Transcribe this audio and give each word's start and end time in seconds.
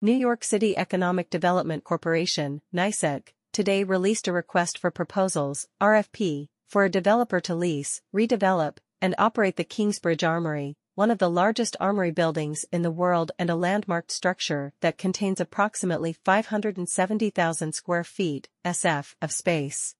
New 0.00 0.12
York 0.12 0.44
City 0.44 0.78
Economic 0.78 1.28
Development 1.28 1.82
Corporation, 1.82 2.62
NYCEDC, 2.72 3.32
today 3.52 3.82
released 3.82 4.28
a 4.28 4.32
request 4.32 4.78
for 4.78 4.92
proposals, 4.92 5.66
RFP, 5.80 6.46
for 6.68 6.84
a 6.84 6.88
developer 6.88 7.40
to 7.40 7.56
lease, 7.56 8.00
redevelop, 8.14 8.76
and 9.02 9.16
operate 9.18 9.56
the 9.56 9.64
Kingsbridge 9.64 10.22
Armory, 10.22 10.76
one 10.94 11.10
of 11.10 11.18
the 11.18 11.28
largest 11.28 11.76
armory 11.80 12.12
buildings 12.12 12.64
in 12.70 12.82
the 12.82 12.92
world 12.92 13.32
and 13.40 13.50
a 13.50 13.56
landmarked 13.56 14.12
structure 14.12 14.72
that 14.82 14.98
contains 14.98 15.40
approximately 15.40 16.12
570,000 16.12 17.72
square 17.72 18.04
feet 18.04 18.48
SF 18.64 19.16
of 19.20 19.32
space. 19.32 19.96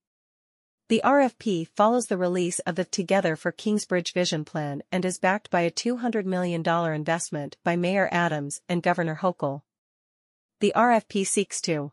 The 0.88 1.02
RFP 1.04 1.66
follows 1.74 2.06
the 2.06 2.16
release 2.16 2.60
of 2.60 2.76
the 2.76 2.84
Together 2.84 3.34
for 3.34 3.50
Kingsbridge 3.50 4.12
Vision 4.12 4.44
Plan 4.44 4.84
and 4.92 5.04
is 5.04 5.18
backed 5.18 5.50
by 5.50 5.62
a 5.62 5.72
$200 5.72 6.24
million 6.24 6.62
investment 6.94 7.56
by 7.64 7.74
Mayor 7.74 8.08
Adams 8.12 8.60
and 8.68 8.80
Governor 8.80 9.18
Hochul. 9.20 9.62
The 10.60 10.72
RFP 10.74 11.24
seeks 11.24 11.60
to 11.62 11.92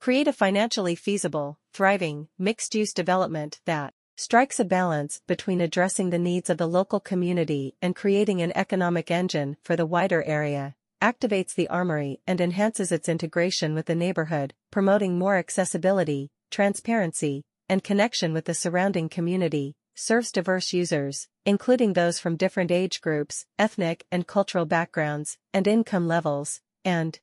create 0.00 0.28
a 0.28 0.34
financially 0.34 0.94
feasible, 0.94 1.58
thriving, 1.72 2.28
mixed-use 2.38 2.92
development 2.92 3.60
that 3.64 3.94
strikes 4.18 4.60
a 4.60 4.66
balance 4.66 5.22
between 5.26 5.62
addressing 5.62 6.10
the 6.10 6.18
needs 6.18 6.50
of 6.50 6.58
the 6.58 6.66
local 6.66 7.00
community 7.00 7.76
and 7.80 7.96
creating 7.96 8.42
an 8.42 8.52
economic 8.54 9.10
engine 9.10 9.56
for 9.62 9.76
the 9.76 9.86
wider 9.86 10.22
area, 10.24 10.74
activates 11.00 11.54
the 11.54 11.68
armory 11.68 12.20
and 12.26 12.38
enhances 12.38 12.92
its 12.92 13.08
integration 13.08 13.74
with 13.74 13.86
the 13.86 13.94
neighborhood, 13.94 14.52
promoting 14.70 15.18
more 15.18 15.38
accessibility, 15.38 16.28
transparency, 16.50 17.44
and 17.66 17.82
connection 17.82 18.34
with 18.34 18.44
the 18.44 18.52
surrounding 18.52 19.08
community, 19.08 19.74
serves 19.94 20.30
diverse 20.30 20.74
users, 20.74 21.28
including 21.46 21.94
those 21.94 22.18
from 22.18 22.36
different 22.36 22.70
age 22.70 23.00
groups, 23.00 23.46
ethnic 23.58 24.04
and 24.12 24.26
cultural 24.26 24.66
backgrounds, 24.66 25.38
and 25.54 25.66
income 25.66 26.06
levels, 26.06 26.60
and 26.84 27.20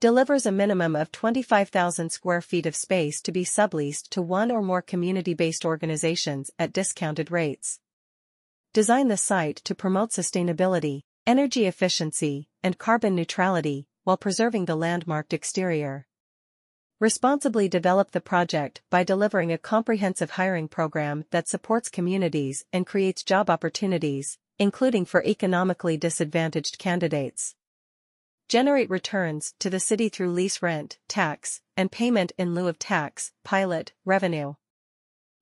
delivers 0.00 0.46
a 0.46 0.52
minimum 0.52 0.94
of 0.94 1.10
25,000 1.10 2.10
square 2.10 2.40
feet 2.40 2.66
of 2.66 2.76
space 2.76 3.20
to 3.20 3.32
be 3.32 3.44
subleased 3.44 4.08
to 4.08 4.22
one 4.22 4.48
or 4.48 4.62
more 4.62 4.80
community-based 4.80 5.64
organizations 5.64 6.52
at 6.56 6.72
discounted 6.72 7.32
rates. 7.32 7.80
Design 8.72 9.08
the 9.08 9.16
site 9.16 9.56
to 9.56 9.74
promote 9.74 10.10
sustainability, 10.10 11.00
energy 11.26 11.66
efficiency, 11.66 12.46
and 12.62 12.78
carbon 12.78 13.16
neutrality, 13.16 13.88
while 14.04 14.16
preserving 14.16 14.66
the 14.66 14.76
landmarked 14.76 15.32
exterior. 15.32 16.06
Responsibly 17.00 17.68
develop 17.68 18.12
the 18.12 18.20
project 18.20 18.82
by 18.90 19.02
delivering 19.02 19.50
a 19.50 19.58
comprehensive 19.58 20.30
hiring 20.30 20.68
program 20.68 21.24
that 21.32 21.48
supports 21.48 21.88
communities 21.88 22.64
and 22.72 22.86
creates 22.86 23.24
job 23.24 23.50
opportunities, 23.50 24.38
including 24.60 25.04
for 25.04 25.24
economically 25.24 25.96
disadvantaged 25.96 26.78
candidates 26.78 27.56
generate 28.48 28.88
returns 28.88 29.54
to 29.58 29.68
the 29.68 29.78
city 29.78 30.08
through 30.08 30.32
lease 30.32 30.62
rent, 30.62 30.98
tax, 31.06 31.60
and 31.76 31.92
payment 31.92 32.32
in 32.38 32.54
lieu 32.54 32.66
of 32.66 32.78
tax, 32.78 33.32
pilot, 33.44 33.92
revenue. 34.04 34.54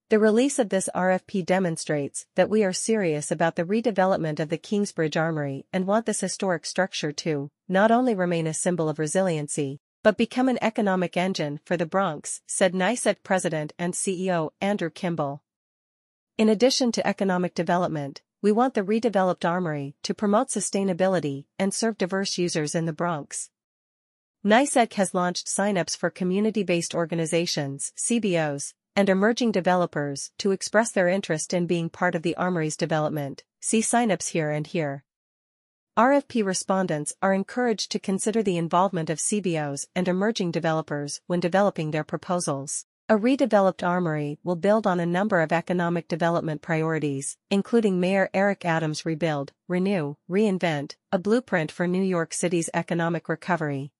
The 0.08 0.18
release 0.18 0.58
of 0.58 0.68
this 0.68 0.88
RFP 0.94 1.46
demonstrates 1.46 2.26
that 2.34 2.50
we 2.50 2.62
are 2.62 2.72
serious 2.72 3.30
about 3.30 3.56
the 3.56 3.64
redevelopment 3.64 4.38
of 4.38 4.50
the 4.50 4.58
Kingsbridge 4.58 5.16
Armory 5.16 5.66
and 5.72 5.86
want 5.86 6.06
this 6.06 6.20
historic 6.20 6.66
structure 6.66 7.12
to 7.12 7.50
not 7.68 7.90
only 7.90 8.14
remain 8.14 8.46
a 8.46 8.54
symbol 8.54 8.88
of 8.88 8.98
resiliency, 8.98 9.80
but 10.04 10.16
become 10.16 10.48
an 10.48 10.58
economic 10.62 11.16
engine 11.16 11.58
for 11.64 11.76
the 11.76 11.86
Bronx, 11.86 12.40
said 12.46 12.72
NYCEDC 12.72 13.16
President 13.24 13.72
and 13.78 13.94
CEO 13.94 14.50
Andrew 14.60 14.90
Kimball. 14.90 15.42
In 16.38 16.48
addition 16.48 16.92
to 16.92 17.06
economic 17.06 17.54
development, 17.54 18.22
we 18.42 18.52
want 18.52 18.74
the 18.74 18.82
redeveloped 18.82 19.48
armory 19.48 19.94
to 20.02 20.14
promote 20.14 20.48
sustainability 20.48 21.46
and 21.58 21.72
serve 21.72 21.98
diverse 21.98 22.38
users 22.38 22.74
in 22.74 22.84
the 22.84 22.92
Bronx. 22.92 23.50
NYCEDC 24.44 24.92
has 24.94 25.14
launched 25.14 25.46
signups 25.46 25.96
for 25.96 26.10
community-based 26.10 26.94
organizations, 26.94 27.92
CBOs, 27.96 28.74
and 28.94 29.08
emerging 29.08 29.52
developers 29.52 30.30
to 30.38 30.52
express 30.52 30.92
their 30.92 31.08
interest 31.08 31.52
in 31.52 31.66
being 31.66 31.88
part 31.88 32.14
of 32.14 32.22
the 32.22 32.36
Armory's 32.36 32.76
development. 32.76 33.42
See 33.60 33.80
signups 33.80 34.28
here 34.28 34.50
and 34.50 34.66
here. 34.66 35.04
RFP 35.98 36.44
respondents 36.44 37.14
are 37.22 37.32
encouraged 37.32 37.90
to 37.90 37.98
consider 37.98 38.42
the 38.42 38.58
involvement 38.58 39.10
of 39.10 39.18
CBOs 39.18 39.86
and 39.94 40.06
emerging 40.06 40.50
developers 40.50 41.20
when 41.26 41.40
developing 41.40 41.90
their 41.90 42.04
proposals. 42.04 42.84
A 43.08 43.16
redeveloped 43.16 43.86
armory 43.86 44.40
will 44.42 44.56
build 44.56 44.84
on 44.84 44.98
a 44.98 45.06
number 45.06 45.40
of 45.40 45.52
economic 45.52 46.08
development 46.08 46.60
priorities, 46.60 47.36
including 47.52 48.00
Mayor 48.00 48.28
Eric 48.34 48.64
Adams' 48.64 49.06
Rebuild, 49.06 49.52
Renew, 49.68 50.16
Reinvent, 50.28 50.96
a 51.12 51.18
blueprint 51.20 51.70
for 51.70 51.86
New 51.86 52.02
York 52.02 52.34
City's 52.34 52.68
economic 52.74 53.28
recovery. 53.28 53.92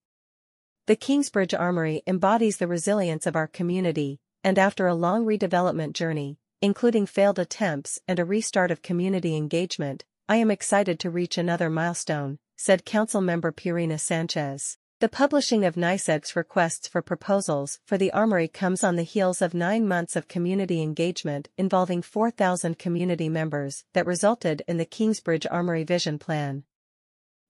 The 0.87 0.97
Kingsbridge 0.97 1.55
Armory 1.55 2.03
embodies 2.05 2.57
the 2.57 2.67
resilience 2.67 3.27
of 3.27 3.37
our 3.37 3.47
community, 3.47 4.19
and 4.43 4.59
after 4.59 4.89
a 4.89 4.95
long 4.95 5.25
redevelopment 5.25 5.93
journey, 5.93 6.39
including 6.61 7.07
failed 7.07 7.39
attempts 7.39 8.01
and 8.09 8.19
a 8.19 8.25
restart 8.25 8.73
of 8.73 8.83
community 8.83 9.37
engagement, 9.37 10.05
I 10.29 10.39
am 10.39 10.51
excited 10.51 10.99
to 10.99 11.11
reach 11.11 11.39
another 11.39 11.71
milestone, 11.71 12.41
said 12.57 12.85
Councilmember 12.85 13.53
Pierina 13.53 14.01
Sanchez. 14.01 14.79
The 14.99 15.11
publishing 15.11 15.67
of 15.67 15.75
NYCEDC's 15.75 16.35
requests 16.35 16.89
for 16.89 17.03
proposals 17.03 17.81
for 17.85 17.99
the 17.99 18.11
Armory 18.13 18.49
comes 18.49 18.83
on 18.83 18.97
the 18.97 19.03
heels 19.03 19.43
of 19.43 19.53
nine 19.53 19.87
months 19.87 20.17
of 20.17 20.27
community 20.27 20.81
engagement 20.81 21.51
involving 21.59 22.01
4,000 22.01 22.79
community 22.79 23.29
members 23.29 23.85
that 23.93 24.07
resulted 24.07 24.63
in 24.67 24.79
the 24.79 24.87
Kingsbridge 24.87 25.47
Armory 25.51 25.85
Vision 25.85 26.19
Plan. 26.19 26.65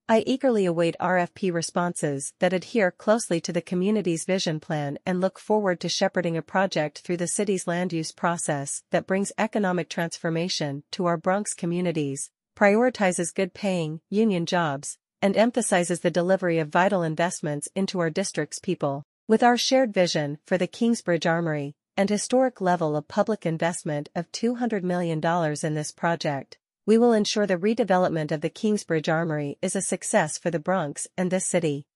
I 0.08 0.24
eagerly 0.26 0.66
await 0.66 0.96
RFP 1.00 1.52
responses 1.52 2.32
that 2.40 2.52
adhere 2.52 2.90
closely 2.90 3.40
to 3.42 3.52
the 3.52 3.62
community's 3.62 4.24
vision 4.24 4.58
plan 4.58 4.98
and 5.06 5.20
look 5.20 5.38
forward 5.38 5.78
to 5.80 5.88
shepherding 5.88 6.36
a 6.36 6.42
project 6.42 7.02
through 7.02 7.18
the 7.18 7.28
city's 7.28 7.68
land 7.68 7.92
use 7.92 8.10
process 8.10 8.82
that 8.90 9.06
brings 9.06 9.30
economic 9.38 9.88
transformation 9.88 10.82
to 10.90 11.06
our 11.06 11.16
Bronx 11.16 11.54
communities, 11.54 12.32
prioritizes 12.56 13.32
good 13.32 13.54
paying, 13.54 14.00
union 14.10 14.46
jobs, 14.46 14.98
and 15.26 15.36
emphasizes 15.36 15.98
the 15.98 16.10
delivery 16.10 16.60
of 16.60 16.68
vital 16.68 17.02
investments 17.02 17.68
into 17.74 17.98
our 17.98 18.08
district's 18.08 18.60
people. 18.60 19.02
With 19.26 19.42
our 19.42 19.56
shared 19.56 19.92
vision 19.92 20.38
for 20.46 20.56
the 20.56 20.68
Kingsbridge 20.68 21.26
Armory 21.26 21.74
and 21.96 22.08
historic 22.08 22.60
level 22.60 22.94
of 22.94 23.08
public 23.08 23.44
investment 23.44 24.08
of 24.14 24.30
$200 24.30 24.84
million 24.84 25.20
in 25.64 25.74
this 25.74 25.90
project, 25.90 26.58
we 26.86 26.96
will 26.96 27.12
ensure 27.12 27.44
the 27.44 27.56
redevelopment 27.56 28.30
of 28.30 28.40
the 28.40 28.48
Kingsbridge 28.48 29.08
Armory 29.08 29.58
is 29.60 29.74
a 29.74 29.80
success 29.82 30.38
for 30.38 30.52
the 30.52 30.60
Bronx 30.60 31.08
and 31.16 31.32
this 31.32 31.44
city. 31.44 31.86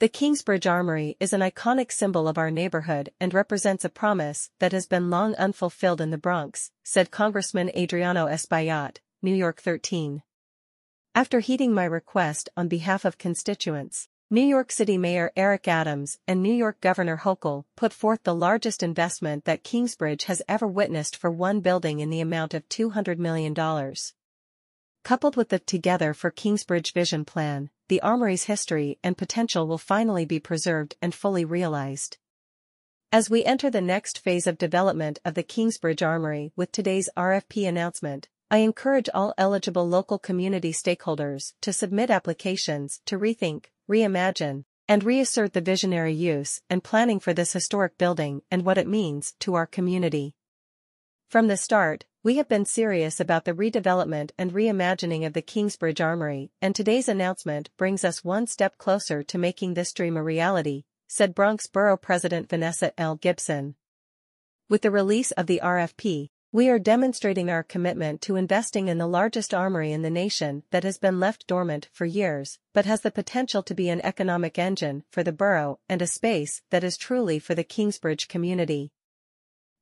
The 0.00 0.08
Kingsbridge 0.08 0.66
Armory 0.66 1.16
is 1.18 1.32
an 1.32 1.40
iconic 1.40 1.90
symbol 1.90 2.28
of 2.28 2.36
our 2.36 2.50
neighborhood 2.50 3.08
and 3.18 3.32
represents 3.32 3.86
a 3.86 3.88
promise 3.88 4.50
that 4.60 4.72
has 4.72 4.86
been 4.86 5.08
long 5.08 5.34
unfulfilled 5.36 6.02
in 6.02 6.10
the 6.10 6.18
Bronx, 6.18 6.72
said 6.84 7.10
Congressman 7.10 7.70
Adriano 7.74 8.26
Espaillat, 8.26 8.98
New 9.22 9.34
York 9.34 9.62
13. 9.62 10.22
After 11.16 11.38
heeding 11.38 11.72
my 11.72 11.84
request 11.84 12.48
on 12.56 12.66
behalf 12.66 13.04
of 13.04 13.18
constituents, 13.18 14.08
New 14.32 14.42
York 14.42 14.72
City 14.72 14.98
Mayor 14.98 15.30
Eric 15.36 15.68
Adams 15.68 16.18
and 16.26 16.42
New 16.42 16.52
York 16.52 16.80
Governor 16.80 17.18
Hochul 17.18 17.66
put 17.76 17.92
forth 17.92 18.24
the 18.24 18.34
largest 18.34 18.82
investment 18.82 19.44
that 19.44 19.62
Kingsbridge 19.62 20.24
has 20.24 20.42
ever 20.48 20.66
witnessed 20.66 21.14
for 21.14 21.30
one 21.30 21.60
building 21.60 22.00
in 22.00 22.10
the 22.10 22.20
amount 22.20 22.52
of 22.52 22.68
$200 22.68 23.18
million. 23.18 23.54
Coupled 25.04 25.36
with 25.36 25.50
the 25.50 25.60
Together 25.60 26.14
for 26.14 26.32
Kingsbridge 26.32 26.92
Vision 26.92 27.24
Plan, 27.24 27.70
the 27.86 28.00
Armory's 28.00 28.44
history 28.44 28.98
and 29.04 29.16
potential 29.16 29.68
will 29.68 29.78
finally 29.78 30.24
be 30.24 30.40
preserved 30.40 30.96
and 31.00 31.14
fully 31.14 31.44
realized. 31.44 32.18
As 33.12 33.30
we 33.30 33.44
enter 33.44 33.70
the 33.70 33.80
next 33.80 34.18
phase 34.18 34.48
of 34.48 34.58
development 34.58 35.20
of 35.24 35.34
the 35.34 35.44
Kingsbridge 35.44 36.02
Armory 36.02 36.50
with 36.56 36.72
today's 36.72 37.08
RFP 37.16 37.68
announcement, 37.68 38.28
I 38.50 38.58
encourage 38.58 39.08
all 39.14 39.34
eligible 39.38 39.88
local 39.88 40.18
community 40.18 40.72
stakeholders 40.72 41.54
to 41.62 41.72
submit 41.72 42.10
applications 42.10 43.00
to 43.06 43.18
rethink, 43.18 43.66
reimagine, 43.90 44.64
and 44.86 45.02
reassert 45.02 45.54
the 45.54 45.60
visionary 45.60 46.12
use 46.12 46.60
and 46.68 46.84
planning 46.84 47.18
for 47.20 47.32
this 47.32 47.54
historic 47.54 47.96
building 47.96 48.42
and 48.50 48.64
what 48.64 48.78
it 48.78 48.86
means 48.86 49.34
to 49.40 49.54
our 49.54 49.66
community. 49.66 50.34
From 51.28 51.48
the 51.48 51.56
start, 51.56 52.04
we 52.22 52.36
have 52.36 52.48
been 52.48 52.64
serious 52.64 53.18
about 53.18 53.44
the 53.44 53.54
redevelopment 53.54 54.30
and 54.38 54.52
reimagining 54.52 55.26
of 55.26 55.32
the 55.32 55.42
Kingsbridge 55.42 56.00
Armory, 56.00 56.50
and 56.60 56.74
today's 56.74 57.08
announcement 57.08 57.70
brings 57.76 58.04
us 58.04 58.24
one 58.24 58.46
step 58.46 58.78
closer 58.78 59.22
to 59.22 59.38
making 59.38 59.74
this 59.74 59.92
dream 59.92 60.16
a 60.16 60.22
reality, 60.22 60.84
said 61.08 61.34
Bronx 61.34 61.66
Borough 61.66 61.96
President 61.96 62.48
Vanessa 62.48 62.92
L. 62.98 63.16
Gibson. 63.16 63.74
With 64.68 64.82
the 64.82 64.90
release 64.90 65.32
of 65.32 65.46
the 65.46 65.60
RFP, 65.62 66.30
we 66.54 66.68
are 66.68 66.78
demonstrating 66.78 67.50
our 67.50 67.64
commitment 67.64 68.22
to 68.22 68.36
investing 68.36 68.86
in 68.86 68.96
the 68.96 69.08
largest 69.08 69.52
armory 69.52 69.90
in 69.90 70.02
the 70.02 70.08
nation 70.08 70.62
that 70.70 70.84
has 70.84 70.98
been 70.98 71.18
left 71.18 71.48
dormant 71.48 71.88
for 71.92 72.04
years, 72.04 72.60
but 72.72 72.84
has 72.84 73.00
the 73.00 73.10
potential 73.10 73.60
to 73.60 73.74
be 73.74 73.88
an 73.88 74.00
economic 74.02 74.56
engine 74.56 75.02
for 75.10 75.24
the 75.24 75.32
borough 75.32 75.80
and 75.88 76.00
a 76.00 76.06
space 76.06 76.62
that 76.70 76.84
is 76.84 76.96
truly 76.96 77.40
for 77.40 77.56
the 77.56 77.64
Kingsbridge 77.64 78.28
community. 78.28 78.92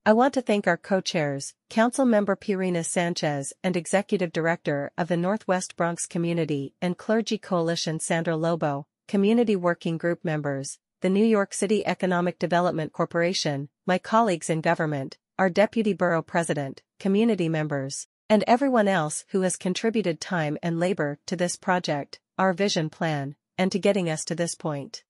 I 0.06 0.14
want 0.14 0.32
to 0.32 0.40
thank 0.40 0.66
our 0.66 0.78
co-chairs, 0.78 1.52
Council 1.68 2.06
Member 2.06 2.36
Pierina 2.36 2.86
Sanchez 2.86 3.52
and 3.62 3.76
Executive 3.76 4.32
Director 4.32 4.92
of 4.96 5.08
the 5.08 5.18
Northwest 5.18 5.76
Bronx 5.76 6.06
Community 6.06 6.72
and 6.80 6.96
Clergy 6.96 7.36
Coalition 7.36 8.00
Sandra 8.00 8.34
Lobo, 8.34 8.86
community 9.06 9.56
working 9.56 9.98
group 9.98 10.24
members, 10.24 10.78
the 11.02 11.10
New 11.10 11.26
York 11.26 11.52
City 11.52 11.84
Economic 11.84 12.38
Development 12.38 12.94
Corporation, 12.94 13.68
my 13.84 13.98
colleagues 13.98 14.48
in 14.48 14.62
government, 14.62 15.18
our 15.42 15.50
deputy 15.50 15.92
borough 15.92 16.22
president, 16.22 16.82
community 17.00 17.48
members, 17.48 18.06
and 18.30 18.44
everyone 18.46 18.86
else 18.86 19.24
who 19.30 19.40
has 19.40 19.56
contributed 19.56 20.20
time 20.20 20.56
and 20.62 20.78
labor 20.78 21.18
to 21.26 21.34
this 21.34 21.56
project, 21.56 22.20
our 22.38 22.52
vision 22.52 22.88
plan, 22.88 23.34
and 23.58 23.72
to 23.72 23.78
getting 23.80 24.08
us 24.08 24.24
to 24.24 24.36
this 24.36 24.54
point. 24.54 25.02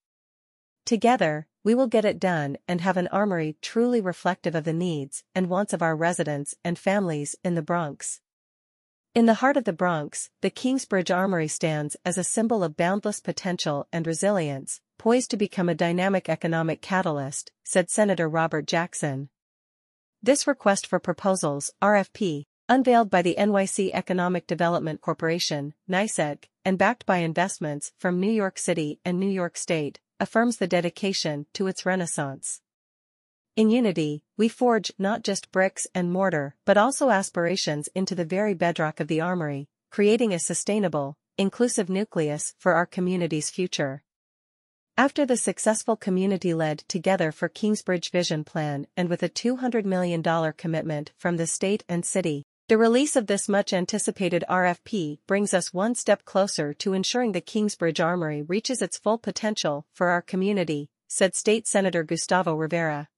Together, 0.86 1.46
we 1.62 1.74
will 1.74 1.86
get 1.86 2.06
it 2.06 2.18
done 2.18 2.56
and 2.66 2.80
have 2.80 2.96
an 2.96 3.08
armory 3.08 3.58
truly 3.60 4.00
reflective 4.00 4.54
of 4.54 4.64
the 4.64 4.72
needs 4.72 5.22
and 5.34 5.50
wants 5.50 5.74
of 5.74 5.82
our 5.82 5.94
residents 5.94 6.54
and 6.64 6.78
families 6.78 7.36
in 7.44 7.54
the 7.54 7.60
Bronx. 7.60 8.22
In 9.14 9.26
the 9.26 9.34
heart 9.34 9.58
of 9.58 9.64
the 9.64 9.74
Bronx, 9.74 10.30
the 10.40 10.48
Kingsbridge 10.48 11.10
Armory 11.10 11.48
stands 11.48 11.94
as 12.06 12.16
a 12.16 12.24
symbol 12.24 12.64
of 12.64 12.78
boundless 12.78 13.20
potential 13.20 13.86
and 13.92 14.06
resilience, 14.06 14.80
poised 14.96 15.30
to 15.32 15.36
become 15.36 15.68
a 15.68 15.74
dynamic 15.74 16.30
economic 16.30 16.80
catalyst, 16.80 17.52
said 17.64 17.90
Senator 17.90 18.30
Robert 18.30 18.66
Jackson. 18.66 19.28
This 20.24 20.46
request 20.46 20.86
for 20.86 21.00
proposals, 21.00 21.72
RFP, 21.82 22.44
unveiled 22.68 23.10
by 23.10 23.22
the 23.22 23.34
NYC 23.36 23.90
Economic 23.92 24.46
Development 24.46 25.00
Corporation, 25.00 25.74
NYCEDC, 25.90 26.44
and 26.64 26.78
backed 26.78 27.04
by 27.04 27.16
investments 27.16 27.92
from 27.98 28.20
New 28.20 28.30
York 28.30 28.56
City 28.56 29.00
and 29.04 29.18
New 29.18 29.28
York 29.28 29.56
State, 29.56 29.98
affirms 30.20 30.58
the 30.58 30.68
dedication 30.68 31.46
to 31.54 31.66
its 31.66 31.84
renaissance. 31.84 32.60
In 33.56 33.68
unity, 33.68 34.22
we 34.36 34.46
forge 34.46 34.92
not 34.96 35.24
just 35.24 35.50
bricks 35.50 35.88
and 35.92 36.12
mortar 36.12 36.54
but 36.64 36.78
also 36.78 37.10
aspirations 37.10 37.88
into 37.92 38.14
the 38.14 38.24
very 38.24 38.54
bedrock 38.54 39.00
of 39.00 39.08
the 39.08 39.20
armory, 39.20 39.68
creating 39.90 40.32
a 40.32 40.38
sustainable, 40.38 41.16
inclusive 41.36 41.90
nucleus 41.90 42.54
for 42.60 42.74
our 42.74 42.86
community's 42.86 43.50
future. 43.50 44.04
After 44.98 45.24
the 45.24 45.38
successful 45.38 45.96
community-led 45.96 46.80
Together 46.86 47.32
for 47.32 47.48
Kingsbridge 47.48 48.10
Vision 48.10 48.44
Plan 48.44 48.86
and 48.94 49.08
with 49.08 49.22
a 49.22 49.28
$200 49.30 49.86
million 49.86 50.22
commitment 50.52 51.12
from 51.16 51.38
the 51.38 51.46
state 51.46 51.82
and 51.88 52.04
city, 52.04 52.44
the 52.68 52.76
release 52.76 53.16
of 53.16 53.26
this 53.26 53.48
much-anticipated 53.48 54.44
RFP 54.50 55.20
brings 55.26 55.54
us 55.54 55.72
one 55.72 55.94
step 55.94 56.26
closer 56.26 56.74
to 56.74 56.92
ensuring 56.92 57.32
the 57.32 57.40
Kingsbridge 57.40 58.00
Armory 58.00 58.42
reaches 58.42 58.82
its 58.82 58.98
full 58.98 59.16
potential 59.16 59.86
for 59.94 60.08
our 60.08 60.20
community, 60.20 60.90
said 61.08 61.34
State 61.34 61.66
Senator 61.66 62.02
Gustavo 62.02 62.54
Rivera. 62.54 63.08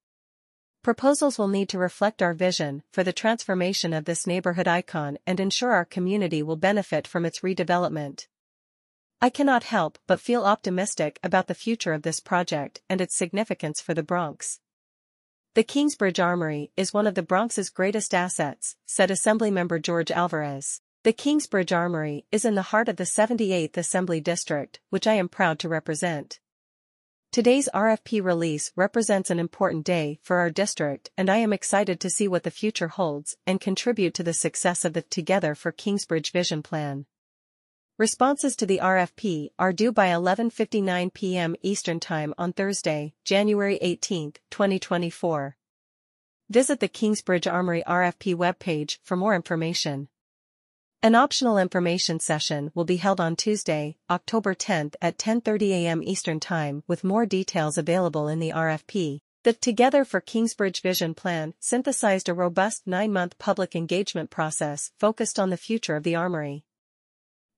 Proposals 0.84 1.38
will 1.38 1.48
need 1.48 1.68
to 1.70 1.78
reflect 1.78 2.22
our 2.22 2.34
vision 2.34 2.84
for 2.92 3.02
the 3.02 3.12
transformation 3.12 3.92
of 3.92 4.04
this 4.04 4.28
neighborhood 4.28 4.68
icon 4.68 5.18
and 5.26 5.40
ensure 5.40 5.72
our 5.72 5.84
community 5.84 6.40
will 6.40 6.56
benefit 6.56 7.08
from 7.08 7.26
its 7.26 7.40
redevelopment. 7.40 8.28
I 9.24 9.30
cannot 9.30 9.64
help 9.64 9.98
but 10.06 10.20
feel 10.20 10.44
optimistic 10.44 11.18
about 11.22 11.46
the 11.46 11.54
future 11.54 11.94
of 11.94 12.02
this 12.02 12.20
project 12.20 12.82
and 12.90 13.00
its 13.00 13.16
significance 13.16 13.80
for 13.80 13.94
the 13.94 14.02
Bronx. 14.02 14.60
The 15.54 15.62
Kingsbridge 15.62 16.20
Armory 16.20 16.72
is 16.76 16.92
one 16.92 17.06
of 17.06 17.14
the 17.14 17.22
Bronx's 17.22 17.70
greatest 17.70 18.12
assets, 18.12 18.76
said 18.84 19.08
Assemblymember 19.08 19.80
George 19.80 20.10
Alvarez. 20.10 20.82
The 21.04 21.14
Kingsbridge 21.14 21.72
Armory 21.72 22.26
is 22.30 22.44
in 22.44 22.54
the 22.54 22.68
heart 22.68 22.90
of 22.90 22.96
the 22.96 23.04
78th 23.04 23.78
Assembly 23.78 24.20
District, 24.20 24.78
which 24.90 25.06
I 25.06 25.14
am 25.14 25.30
proud 25.30 25.58
to 25.60 25.70
represent. 25.70 26.38
Today's 27.32 27.70
RFP 27.72 28.22
release 28.22 28.72
represents 28.76 29.30
an 29.30 29.38
important 29.38 29.86
day 29.86 30.18
for 30.20 30.36
our 30.36 30.50
district 30.50 31.08
and 31.16 31.30
I 31.30 31.38
am 31.38 31.54
excited 31.54 31.98
to 32.00 32.10
see 32.10 32.28
what 32.28 32.42
the 32.42 32.50
future 32.50 32.88
holds 32.88 33.38
and 33.46 33.58
contribute 33.58 34.12
to 34.16 34.22
the 34.22 34.34
success 34.34 34.84
of 34.84 34.92
the 34.92 35.00
Together 35.00 35.54
for 35.54 35.72
Kingsbridge 35.72 36.30
Vision 36.30 36.62
Plan. 36.62 37.06
Responses 37.96 38.56
to 38.56 38.66
the 38.66 38.80
RFP 38.82 39.50
are 39.56 39.72
due 39.72 39.92
by 39.92 40.08
11.59 40.08 41.14
p.m. 41.14 41.54
Eastern 41.62 42.00
Time 42.00 42.34
on 42.36 42.52
Thursday, 42.52 43.14
January 43.24 43.78
18, 43.80 44.32
2024. 44.50 45.56
Visit 46.50 46.80
the 46.80 46.88
Kingsbridge 46.88 47.46
Armory 47.46 47.84
RFP 47.86 48.34
webpage 48.34 48.98
for 49.04 49.14
more 49.14 49.32
information. 49.36 50.08
An 51.04 51.14
optional 51.14 51.56
information 51.56 52.18
session 52.18 52.72
will 52.74 52.84
be 52.84 52.96
held 52.96 53.20
on 53.20 53.36
Tuesday, 53.36 53.96
October 54.10 54.54
10 54.54 54.90
at 55.00 55.16
10.30 55.16 55.70
a.m. 55.70 56.02
Eastern 56.02 56.40
Time 56.40 56.82
with 56.88 57.04
more 57.04 57.26
details 57.26 57.78
available 57.78 58.26
in 58.26 58.40
the 58.40 58.50
RFP. 58.50 59.20
The 59.44 59.52
Together 59.52 60.04
for 60.04 60.20
Kingsbridge 60.20 60.82
Vision 60.82 61.14
Plan 61.14 61.54
synthesized 61.60 62.28
a 62.28 62.34
robust 62.34 62.88
nine-month 62.88 63.38
public 63.38 63.76
engagement 63.76 64.30
process 64.30 64.90
focused 64.98 65.38
on 65.38 65.50
the 65.50 65.56
future 65.56 65.94
of 65.94 66.02
the 66.02 66.16
Armory. 66.16 66.64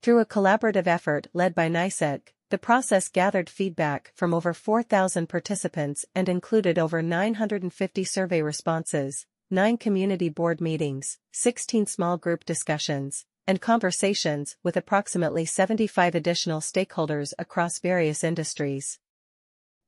Through 0.02 0.20
a 0.20 0.26
collaborative 0.26 0.86
effort 0.86 1.26
led 1.32 1.54
by 1.54 1.68
NYCEDC, 1.68 2.28
the 2.48 2.58
process 2.58 3.08
gathered 3.08 3.50
feedback 3.50 4.12
from 4.14 4.32
over 4.32 4.54
4,000 4.54 5.28
participants 5.28 6.04
and 6.14 6.28
included 6.28 6.78
over 6.78 7.02
950 7.02 8.04
survey 8.04 8.40
responses, 8.40 9.26
9 9.50 9.76
community 9.78 10.28
board 10.28 10.60
meetings, 10.60 11.18
16 11.32 11.86
small 11.86 12.16
group 12.16 12.44
discussions, 12.44 13.24
and 13.48 13.60
conversations 13.60 14.56
with 14.62 14.76
approximately 14.76 15.44
75 15.44 16.14
additional 16.14 16.60
stakeholders 16.60 17.32
across 17.38 17.80
various 17.80 18.22
industries. 18.22 19.00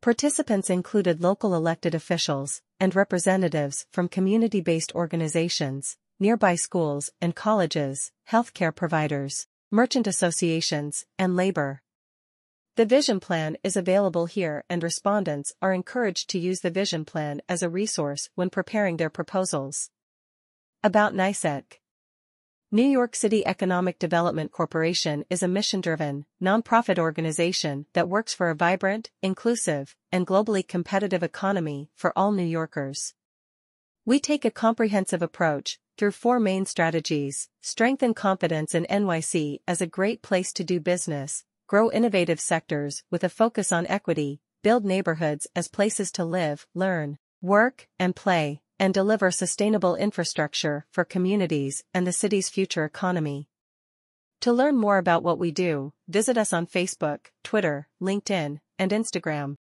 Participants 0.00 0.70
included 0.70 1.22
local 1.22 1.54
elected 1.54 1.94
officials 1.94 2.62
and 2.80 2.94
representatives 2.94 3.86
from 3.92 4.08
community-based 4.08 4.92
organizations, 4.94 5.96
nearby 6.20 6.54
schools 6.54 7.10
and 7.20 7.34
colleges, 7.34 8.12
healthcare 8.30 8.74
providers, 8.74 9.46
merchant 9.70 10.06
associations, 10.06 11.04
and 11.18 11.36
labor. 11.36 11.82
The 12.76 12.86
Vision 12.86 13.20
Plan 13.20 13.56
is 13.62 13.76
available 13.76 14.26
here 14.26 14.64
and 14.70 14.82
respondents 14.82 15.52
are 15.60 15.74
encouraged 15.74 16.30
to 16.30 16.38
use 16.38 16.60
the 16.60 16.70
Vision 16.70 17.04
Plan 17.04 17.42
as 17.48 17.62
a 17.62 17.68
resource 17.68 18.30
when 18.34 18.50
preparing 18.50 18.96
their 18.96 19.10
proposals. 19.10 19.90
About 20.82 21.12
NYCEDC 21.12 21.80
New 22.70 22.86
York 22.86 23.16
City 23.16 23.46
Economic 23.46 23.98
Development 23.98 24.52
Corporation 24.52 25.24
is 25.28 25.42
a 25.42 25.48
mission-driven, 25.48 26.26
nonprofit 26.42 26.98
organization 26.98 27.86
that 27.94 28.08
works 28.08 28.32
for 28.32 28.50
a 28.50 28.54
vibrant, 28.54 29.10
inclusive, 29.22 29.96
and 30.12 30.26
globally 30.26 30.66
competitive 30.66 31.22
economy 31.22 31.90
for 31.94 32.12
all 32.14 32.30
New 32.30 32.44
Yorkers. 32.44 33.14
We 34.04 34.20
take 34.20 34.44
a 34.44 34.50
comprehensive 34.50 35.22
approach, 35.22 35.78
through 35.98 36.12
four 36.12 36.38
main 36.38 36.64
strategies, 36.64 37.48
strengthen 37.60 38.14
confidence 38.14 38.74
in 38.74 38.86
NYC 38.88 39.58
as 39.66 39.82
a 39.82 39.86
great 39.86 40.22
place 40.22 40.52
to 40.52 40.64
do 40.64 40.78
business, 40.78 41.44
grow 41.66 41.90
innovative 41.90 42.40
sectors 42.40 43.02
with 43.10 43.24
a 43.24 43.28
focus 43.28 43.72
on 43.72 43.86
equity, 43.88 44.40
build 44.62 44.84
neighborhoods 44.84 45.48
as 45.56 45.68
places 45.68 46.12
to 46.12 46.24
live, 46.24 46.66
learn, 46.74 47.18
work, 47.42 47.88
and 47.98 48.14
play, 48.14 48.60
and 48.78 48.94
deliver 48.94 49.30
sustainable 49.30 49.96
infrastructure 49.96 50.86
for 50.92 51.04
communities 51.04 51.82
and 51.92 52.06
the 52.06 52.12
city's 52.12 52.48
future 52.48 52.84
economy. 52.84 53.48
To 54.42 54.52
learn 54.52 54.76
more 54.76 54.98
about 54.98 55.24
what 55.24 55.38
we 55.38 55.50
do, 55.50 55.92
visit 56.06 56.38
us 56.38 56.52
on 56.52 56.68
Facebook, 56.68 57.26
Twitter, 57.42 57.88
LinkedIn, 58.00 58.60
and 58.78 58.90
Instagram. 58.92 59.56